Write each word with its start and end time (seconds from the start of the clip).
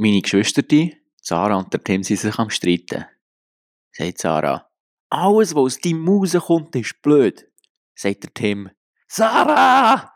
Meine 0.00 0.22
Geschwister, 0.22 0.62
Sarah 1.20 1.56
und 1.56 1.72
der 1.72 1.82
Tim, 1.82 2.04
sind 2.04 2.20
sich 2.20 2.38
am 2.38 2.50
Streiten. 2.50 3.06
Sagt 3.90 4.18
Sarah. 4.18 4.70
Alles, 5.10 5.56
was 5.56 5.60
aus 5.60 5.80
deinem 5.80 6.04
Maus 6.04 6.34
kommt, 6.34 6.76
ist 6.76 7.02
blöd. 7.02 7.50
Sagt 7.96 8.22
der 8.22 8.32
Tim. 8.32 8.70
Sarah! 9.08 10.12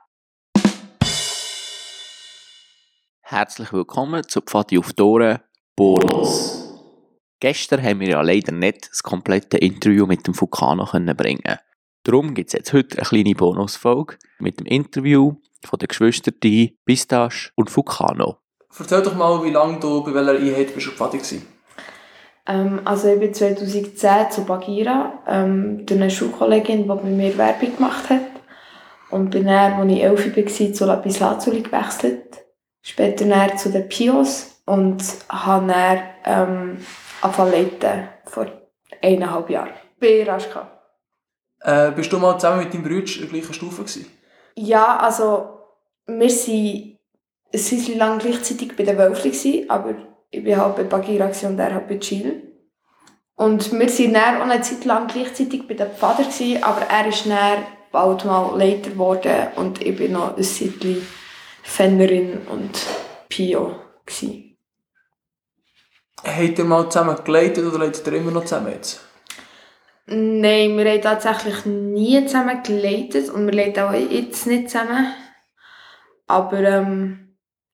Herzlich 3.23 3.73
willkommen 3.73 4.23
zu 4.29 4.41
Pfadi 4.41 4.79
auf 4.79 4.93
Tore 4.93 5.43
Bonus. 5.75 6.79
Gestern 7.41 7.83
haben 7.83 7.99
wir 7.99 8.11
ja 8.11 8.23
leider 8.23 8.53
nicht 8.53 8.89
das 8.89 9.03
komplette 9.03 9.59
Interview 9.59 10.07
mit 10.07 10.25
dem 10.29 10.41
Vulcano 10.41 10.87
bringen 11.17 11.59
Darum 12.05 12.35
gibt 12.35 12.51
es 12.51 12.53
jetzt 12.53 12.73
heute 12.73 12.99
eine 12.99 13.07
kleine 13.09 13.35
Bonusfolge 13.35 14.17
mit 14.39 14.61
dem 14.61 14.67
Interview 14.67 15.41
von 15.65 15.81
den 15.81 15.89
Geschwistern 15.89 16.35
Pistache 16.85 17.51
und 17.57 17.77
Vulcano. 17.77 18.42
Erzähl 18.79 19.03
doch 19.03 19.15
mal, 19.15 19.43
wie 19.45 19.51
lange 19.51 19.79
du 19.79 20.03
bei 20.03 20.15
welcher 20.15 20.33
Einheit 20.33 20.75
bist 20.75 20.87
du 20.87 20.91
Pfadi 20.93 21.19
warst. 21.19 21.35
Ähm, 22.47 22.81
also 22.85 23.09
ich 23.09 23.21
bin 23.21 23.35
2010 23.35 24.31
zu 24.31 24.45
Bagira, 24.45 25.19
ähm, 25.27 25.87
durch 25.87 26.01
eine 26.01 26.11
Schulkollegin, 26.11 26.83
die 26.83 26.89
bei 26.89 27.03
mir 27.03 27.39
Werbung 27.39 27.77
gemacht 27.77 28.11
hat. 28.11 28.21
Und 29.11 29.31
bin 29.31 29.47
dann, 29.47 29.75
als 29.75 29.93
ich 29.93 30.03
11 30.03 30.37
war, 30.37 30.73
zu 30.73 30.85
Lapis 30.87 31.21
Lazuli 31.21 31.61
gewechselt. 31.61 32.45
Später 32.81 33.27
dann 33.27 33.59
zu 33.59 33.71
den 33.71 33.89
Pios 33.89 34.63
und 34.65 35.03
habe 35.29 35.67
dann 35.67 36.03
ähm, 36.25 36.79
angefangen 37.21 38.09
vor 38.25 38.47
eineinhalb 39.01 39.51
Jahren. 39.51 39.71
Bei 40.01 40.25
Raschka. 40.25 40.69
Äh, 41.61 41.93
bist 41.93 42.13
du 42.13 42.19
mal 42.19 42.39
zusammen 42.39 42.65
mit 42.65 42.75
deinem 42.75 42.83
Bruder 42.83 43.13
in 43.15 43.21
der 43.21 43.29
gleichen 43.29 43.55
Stufe 43.55 43.83
gewesen? 43.83 44.07
Ja, 44.57 44.97
also 44.97 45.61
wir 46.07 46.31
sind, 46.31 46.99
es 47.53 47.73
waren 47.73 47.99
lange 47.99 48.19
gleichzeitig 48.19 48.77
bei 48.77 48.83
den 48.83 48.99
Wölfli, 48.99 49.67
aber 49.69 49.95
ich 50.31 50.45
war 50.47 50.57
halt 50.57 50.77
bei 50.77 50.85
Bagira 50.85 51.27
und 51.27 51.59
er 51.59 51.75
halt 51.75 51.89
bei 51.89 51.99
Chill. 51.99 52.49
Und 53.35 53.73
wir 53.73 53.81
waren 53.81 54.15
dann 54.15 54.43
auch 54.43 54.51
eine 54.51 54.63
Zeit 54.63 54.85
lang 54.85 55.07
gleichzeitig 55.07 55.67
bei 55.69 55.75
den 55.75 55.91
Pfader, 55.91 56.25
aber 56.63 56.83
er 56.83 57.07
ist 57.09 57.27
dann 57.27 57.65
bald 57.91 58.25
mal 58.25 58.59
Leiter 58.59 58.91
geworden 58.91 59.49
und 59.57 59.83
ich 59.83 60.01
war 60.01 60.09
noch 60.09 60.37
ein 60.37 60.43
Zeitchen 60.43 61.07
Fennerin 61.63 62.47
und 62.49 62.71
Pio. 63.29 63.77
Gewesen. 64.05 64.57
Habt 66.25 66.59
ihr 66.59 66.65
mal 66.65 66.89
zusammen 66.89 67.17
geleitet 67.25 67.65
oder 67.65 67.79
leitet 67.79 68.07
ihr 68.07 68.15
immer 68.15 68.31
noch 68.31 68.45
zusammen 68.45 68.73
jetzt? 68.73 69.01
Nein, 70.07 70.77
wir 70.77 70.91
haben 70.91 71.03
tatsächlich 71.03 71.65
nie 71.67 72.25
zusammen 72.27 72.63
geleitet 72.63 73.31
und 73.31 73.47
wir 73.47 73.55
leiten 73.55 73.85
auch 73.85 73.93
jetzt 73.93 74.47
nicht 74.47 74.71
zusammen. 74.71 75.15
Aber 76.27 76.59
ähm, 76.61 77.32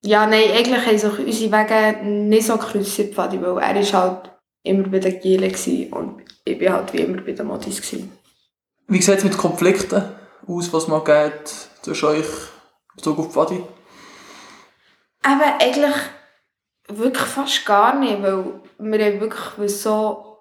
ja, 0.09 0.27
nein, 0.27 0.51
eigentlich 0.53 0.87
haben 0.87 0.99
sich 0.99 1.19
unsere 1.27 1.53
Wege 1.53 2.03
nicht 2.03 2.47
so 2.47 2.57
gekreuzt, 2.57 3.17
weil 3.17 3.35
er 3.35 3.43
war 3.43 3.93
halt 3.93 4.31
immer 4.63 4.89
bei 4.89 5.01
den 5.01 5.21
Gielen 5.21 5.93
und 5.93 6.23
ich 6.45 6.61
war 6.63 6.73
halt 6.77 6.93
wie 6.95 7.03
immer 7.03 7.21
bei 7.21 7.33
den 7.33 7.47
Modis. 7.47 7.83
Gewesen. 7.83 8.13
Wie 8.87 9.03
sieht 9.03 9.19
es 9.19 9.25
mit 9.25 9.37
Konflikten 9.37 10.03
aus, 10.47 10.73
was 10.73 10.89
man 10.89 11.05
geht 11.05 11.49
zwischen 11.83 12.07
euch 12.07 12.25
in 12.25 12.97
Bezug 12.97 13.19
auf 13.19 13.33
Pfadi? 13.33 13.63
Eben, 15.27 15.43
eigentlich 15.61 15.95
wirklich 16.89 17.27
fast 17.27 17.67
gar 17.67 17.99
nicht, 17.99 18.23
weil 18.23 18.63
wir 18.79 19.05
haben 19.05 19.21
wirklich 19.21 19.77
so 19.77 20.39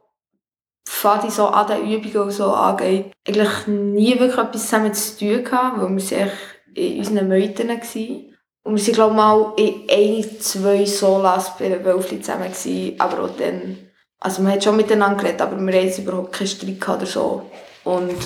Fadi 0.87 1.29
so 1.29 1.47
an 1.47 1.67
den 1.67 1.91
Übungen 1.91 2.31
so 2.31 2.53
angeht, 2.53 3.11
eigentlich 3.27 3.67
nie 3.67 4.17
wirklich 4.17 4.37
etwas 4.37 4.61
zusammen 4.61 4.93
zu 4.93 5.17
tun 5.19 5.43
gehabt, 5.43 5.77
weil 5.77 5.89
wir 5.89 6.11
waren 6.11 6.31
in 6.73 6.99
unseren 6.99 7.27
Meuten 7.27 7.67
waren. 7.67 8.36
Und 8.67 8.85
wir 8.85 8.97
waren, 8.97 9.15
glaube 9.15 9.53
ich, 9.57 9.65
mal 9.87 9.95
in 9.95 10.25
ein, 10.25 10.41
zwei 10.41 10.83
Solas 10.83 11.57
bei 11.57 11.69
den 11.69 11.85
Wölfli 11.85 12.19
zusammen 12.19 12.51
gewesen, 12.51 12.99
aber 12.99 13.23
auch 13.23 13.37
dann, 13.37 13.77
also 14.19 14.41
man 14.41 14.51
hat 14.51 14.63
schon 14.65 14.75
miteinander 14.75 15.23
geredet, 15.23 15.41
aber 15.41 15.57
wir 15.57 15.73
haben 15.73 15.97
überhaupt 15.97 16.33
keinen 16.33 16.47
Streit 16.47 16.89
oder 16.89 17.05
so. 17.05 17.49
Und 17.85 18.17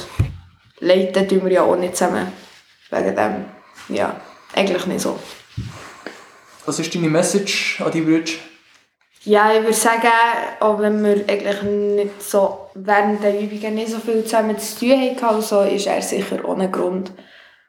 leiten 0.79 1.27
tun 1.27 1.45
wir 1.45 1.51
ja 1.51 1.61
auch 1.61 1.75
nicht 1.75 1.95
zusammen. 1.95 2.33
Wegen 2.89 3.15
dem, 3.15 3.45
ja, 3.95 4.19
eigentlich 4.55 4.87
nicht 4.87 5.01
so. 5.01 5.19
Was 6.65 6.79
ist 6.79 6.95
deine 6.95 7.09
Message 7.09 7.79
an 7.79 7.91
die 7.91 8.01
Brüder? 8.01 8.31
Ja, 9.23 9.53
ich 9.53 9.61
würde 9.61 9.73
sagen, 9.73 10.09
auch 10.59 10.79
wenn 10.79 11.03
wir 11.03 11.23
eigentlich 11.29 11.61
nicht 11.61 12.23
so 12.23 12.67
während 12.73 13.23
der 13.23 13.39
Übungen 13.39 13.75
nicht 13.75 13.89
so 13.89 13.99
viel 13.99 14.23
zusammen 14.23 14.57
zu 14.57 14.79
tun 14.79 15.21
hatten, 15.21 15.41
so, 15.43 15.61
ist 15.61 15.85
er 15.85 16.01
sicher 16.01 16.39
ein 16.43 16.71
Grund, 16.71 17.11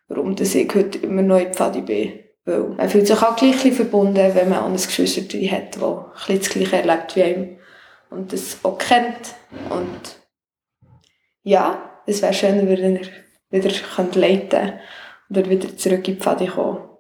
warum 0.09 0.35
ich 0.41 0.75
heute 0.75 0.99
immer 1.01 1.21
noch 1.21 1.39
in 1.39 1.53
Pfadi 1.53 1.83
bin. 1.83 2.22
Weil 2.45 2.61
man 2.61 2.89
fühlt 2.89 3.07
sich 3.07 3.23
auch 3.23 3.37
gleich 3.37 3.73
verbunden, 3.73 4.35
wenn 4.35 4.49
man 4.49 4.65
ein 4.65 4.73
Geschwister 4.73 5.23
hat, 5.23 5.77
das 5.77 6.27
das 6.27 6.51
Gleiche 6.51 6.77
erlebt 6.77 7.15
wie 7.15 7.23
ihm 7.23 7.59
und 8.11 8.33
das 8.33 8.59
auch 8.65 8.79
kennt. 8.79 9.35
Und 9.71 10.19
ja, 11.43 12.03
es 12.07 12.21
wäre 12.23 12.35
schön, 12.35 12.69
wenn 12.69 12.97
er 12.97 13.07
wieder 13.51 13.71
leiten 14.15 14.49
könnte 14.49 14.81
oder 15.31 15.49
wieder 15.49 15.77
zurück 15.77 16.09
in 16.09 16.15
die 16.15 16.21
Pfadi 16.21 16.47
kommen. 16.47 16.93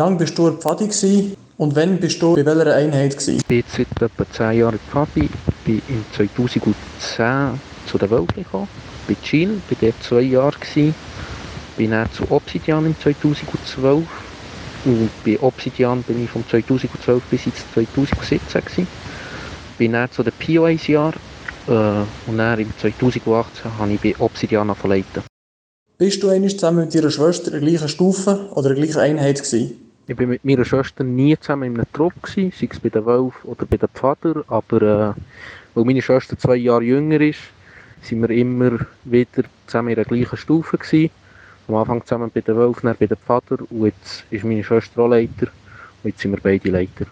lange 0.00 0.16
bist 0.16 0.38
du 0.38 0.48
in 0.48 0.58
Pfadi 0.58 0.84
gewesen 0.84 1.36
und 1.60 1.76
wann 1.76 2.00
bist 2.00 2.22
du 2.22 2.34
bei 2.34 2.46
welcher 2.46 2.74
Einheit 2.74 3.12
gewesen? 3.12 3.36
Ich 3.36 3.46
bin 3.46 3.62
seit 3.68 3.86
etwa 4.00 4.24
10 4.30 4.58
Jahren 4.58 4.74
in 4.74 4.80
Pfadi. 4.90 5.28
bin 5.66 5.82
im 5.88 6.04
2010 6.16 7.60
zu 7.86 7.98
der 7.98 8.10
Welt 8.10 8.34
gekommen, 8.34 8.68
bei 9.06 9.14
Chile, 9.22 9.60
bin 9.68 9.76
dort 9.80 10.02
zwei 10.02 10.22
Jahre 10.22 10.58
gewesen. 10.58 10.94
Bin 11.76 11.90
dann 11.90 12.10
zu 12.12 12.24
Obsidian 12.30 12.86
im 12.86 12.98
2012 12.98 14.06
und 14.86 15.10
bei 15.24 15.38
Obsidian 15.40 16.02
bin 16.02 16.24
ich 16.24 16.30
von 16.30 16.44
2012 16.48 17.22
bis 17.24 17.46
ins 17.46 17.56
2017 17.74 18.62
gewesen. 18.62 18.88
Bin 19.76 19.92
dann 19.92 20.10
zu 20.10 20.22
der 20.22 20.32
Pio 20.32 20.64
ein 20.64 20.80
Jahr 20.86 21.12
äh, 21.68 21.70
und 22.26 22.38
dann 22.38 22.58
im 22.58 22.72
2018 22.78 23.78
habe 23.78 23.92
ich 23.92 24.00
bei 24.00 24.14
Obsidian 24.18 24.74
verleiten. 24.74 25.22
Bist 25.98 26.22
du 26.22 26.30
eigentlich 26.30 26.58
zusammen 26.58 26.86
mit 26.86 26.94
deiner 26.94 27.10
Schwester 27.10 27.52
in 27.52 27.60
der 27.60 27.68
gleichen 27.68 27.88
Stufe 27.88 28.48
oder 28.54 28.70
in 28.70 28.76
der 28.76 28.86
gleichen 28.86 29.00
Einheit 29.00 29.42
gewesen? 29.42 29.89
Ich 30.10 30.18
war 30.18 30.26
mit 30.26 30.44
meiner 30.44 30.64
Schwester 30.64 31.04
nie 31.04 31.38
zusammen 31.38 31.70
in 31.70 31.74
einem 31.76 31.92
Trupp, 31.92 32.20
gewesen, 32.20 32.52
sei 32.58 32.68
es 32.68 32.80
bei 32.80 32.88
den 32.88 33.06
Wölfen 33.06 33.48
oder 33.48 33.64
bei 33.64 33.76
den 33.76 33.88
Pfader, 33.90 34.42
aber 34.48 34.82
äh, 34.82 35.20
weil 35.76 35.84
meine 35.84 36.02
Schwester 36.02 36.36
zwei 36.36 36.56
Jahre 36.56 36.82
jünger 36.82 37.20
ist, 37.20 37.38
sind 38.02 38.20
wir 38.22 38.30
immer 38.30 38.80
wieder 39.04 39.44
zusammen 39.68 39.90
in 39.90 39.94
der 39.94 40.04
gleichen 40.04 40.36
Stufe 40.36 40.78
gewesen. 40.78 41.10
Am 41.68 41.76
Anfang 41.76 42.04
zusammen 42.04 42.28
bei 42.34 42.40
den 42.40 42.56
Wölfen, 42.56 42.88
dann 42.88 42.96
bei 42.98 43.06
den 43.06 43.18
Pfader 43.18 43.58
und 43.70 43.84
jetzt 43.84 44.24
ist 44.30 44.42
meine 44.42 44.64
Schwester 44.64 45.00
auch 45.00 45.06
Leiter 45.06 45.46
und 46.02 46.10
jetzt 46.10 46.18
sind 46.18 46.32
wir 46.32 46.40
beide 46.42 46.68
Leiter. 46.70 47.06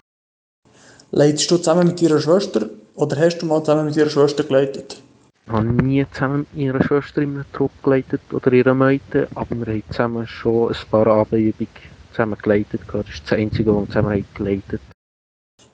Leitest 1.11 1.49
du 1.51 1.55
zusammen 1.55 1.87
mit 1.87 2.01
deiner 2.01 2.19
Schwester 2.19 2.69
oder 2.95 3.15
hast 3.15 3.37
du 3.37 3.45
mal 3.45 3.63
zusammen 3.63 3.85
mit 3.85 3.95
ihrer 3.95 4.09
Schwester 4.09 4.43
geleitet? 4.43 5.01
Ich 5.45 5.53
habe 5.53 5.65
nie 5.65 6.05
zusammen 6.11 6.39
mit 6.39 6.61
ihrer 6.61 6.83
Schwester 6.83 7.21
in 7.21 7.35
einem 7.35 7.45
Trupp 7.53 7.71
geleitet 7.81 8.19
oder 8.33 8.51
ihrer 8.51 8.73
Meute, 8.73 9.29
aber 9.35 9.55
wir 9.55 9.67
haben 9.67 9.83
zusammen 9.89 10.27
schon 10.27 10.73
ein 10.73 10.77
paar 10.91 11.07
Abendübungen 11.07 11.98
zusammen 12.11 12.37
geleitet. 12.41 12.81
Das 12.91 13.07
ist 13.07 13.23
das 13.25 13.37
Einzige, 13.37 13.73
was 13.75 13.81
wir 13.81 13.87
zusammen 13.87 14.25
geleitet 14.33 14.81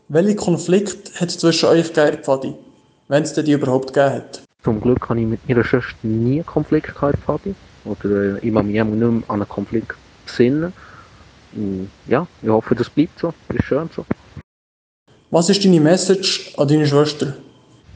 Welche 0.08 0.36
Konflikte 0.36 1.20
hat 1.20 1.30
es 1.30 1.38
zwischen 1.38 1.70
euch 1.70 1.94
gegeben, 1.94 2.24
Pfadi? 2.24 2.54
Wenn 3.08 3.24
es 3.24 3.34
denn 3.34 3.46
die 3.46 3.54
überhaupt 3.54 3.94
gegeben 3.94 4.16
hat? 4.16 4.42
Zum 4.64 4.82
Glück 4.82 5.10
habe 5.10 5.20
ich 5.20 5.28
mit 5.28 5.40
ihrer 5.48 5.64
Schwester 5.64 5.96
nie 6.04 6.36
einen 6.36 6.46
Konflikt 6.46 6.94
gehabt, 6.94 7.20
Pfadi. 7.20 7.54
Oder 7.86 8.36
äh, 8.36 8.48
ich 8.48 8.54
kann 8.54 8.66
mich 8.66 8.84
nicht 8.84 8.86
mehr 8.86 9.08
an 9.08 9.24
einen 9.30 9.50
Konflikt 9.50 9.96
besinnen. 10.26 10.74
Ja, 12.08 12.28
ich 12.42 12.50
hoffe, 12.50 12.76
das 12.76 12.90
bleibt 12.90 13.20
so. 13.20 13.34
Das 13.48 13.58
ist 13.58 13.66
schön 13.66 13.90
so. 13.96 14.06
Was 15.32 15.50
ist 15.50 15.64
deine 15.64 15.80
Message 15.80 16.54
an 16.58 16.68
deine 16.68 16.86
Schwester? 16.86 17.34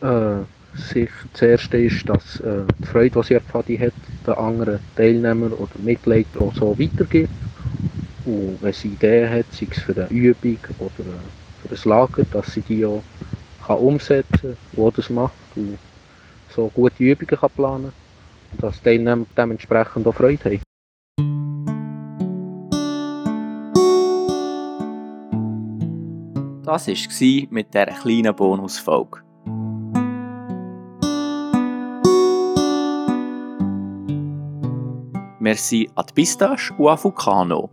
Äh, 0.02 0.44
sicher 0.92 1.12
das 1.34 1.42
erste 1.42 1.78
ist, 1.78 2.08
dass 2.08 2.40
äh, 2.40 2.64
die 2.80 2.86
Freude, 2.86 3.20
die 3.20 3.28
sie 3.28 3.36
an 3.36 3.44
Pfadi 3.44 3.78
hat, 3.78 3.94
den 4.26 4.34
anderen 4.34 4.80
Teilnehmern 4.96 5.54
oder 5.54 5.72
Mitgliedern 5.80 6.42
auch 6.42 6.54
so 6.56 6.78
weitergibt. 6.80 7.30
Und 8.30 8.62
wenn 8.62 8.74
sie 8.74 8.90
Ideen 8.90 9.28
hat, 9.28 9.46
sei 9.52 9.68
es 9.72 9.80
für 9.80 9.96
eine 9.96 10.08
Übung 10.10 10.60
oder 10.78 10.92
für 11.64 11.76
ein 11.76 11.90
Lager, 11.90 12.24
dass 12.32 12.54
sie 12.54 12.62
die 12.62 12.86
auch 12.86 13.02
kann 13.66 13.80
umsetzen 13.80 14.40
kann, 14.40 14.58
wo 14.74 14.92
das 14.92 15.10
macht 15.10 15.34
und 15.56 15.80
so 16.50 16.68
gute 16.68 17.04
Übungen 17.04 17.40
kann 17.40 17.50
planen 17.50 17.92
und 18.52 18.64
dass 18.64 18.78
die 18.78 18.84
Teilnehmer 18.84 19.26
dementsprechend 19.36 20.06
auch 20.06 20.14
Freude 20.14 20.44
haben. 20.44 20.62
Das 26.66 26.88
war 26.88 27.48
mit 27.50 27.74
dieser 27.74 27.86
kleinen 27.88 28.36
Bonusfolge. 28.36 29.24
Merci 35.40 35.90
an 35.96 36.06
die 36.10 36.14
Pistache 36.14 36.74
und 36.76 36.90
an 36.90 37.04
Vulcano. 37.04 37.72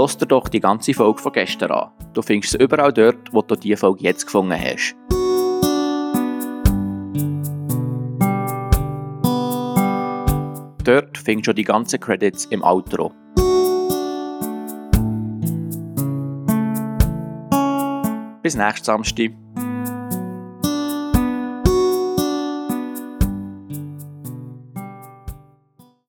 Lass 0.00 0.16
dir 0.16 0.24
doch 0.24 0.48
die 0.48 0.60
ganze 0.60 0.94
Folge 0.94 1.20
von 1.20 1.30
gestern 1.30 1.72
an. 1.72 1.90
Du 2.14 2.22
findest 2.22 2.52
sie 2.52 2.58
überall 2.58 2.90
dort, 2.90 3.34
wo 3.34 3.42
du 3.42 3.54
diese 3.54 3.76
Folge 3.76 4.04
jetzt 4.04 4.24
gefunden 4.24 4.58
hast. 4.58 4.96
Dort 10.84 11.18
findest 11.18 11.48
du 11.48 11.52
die 11.52 11.64
ganzen 11.64 12.00
Credits 12.00 12.46
im 12.46 12.64
Outro. 12.64 13.12
Bis 18.42 18.56
nächsten 18.56 18.84
Samstag. 18.86 19.32